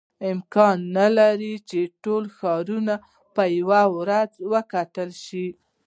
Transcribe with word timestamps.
امکان 0.31 0.77
نه 0.97 1.07
لري 1.17 1.55
چې 1.69 1.79
ټول 2.03 2.23
ښار 2.37 2.65
په 3.35 3.43
یوه 3.59 3.81
ورځ 3.97 4.31
کې 4.37 4.45
وکتل 4.53 5.09
شي. 5.25 5.47